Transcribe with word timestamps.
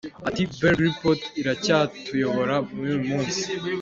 Ati 0.27 0.41
“Berg 0.59 0.79
Report 0.87 1.21
iracyatuyobora 1.41 2.55
n’uyu 2.75 2.99
munsi. 3.07 3.43